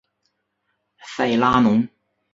[0.97, 1.87] 塞拉农。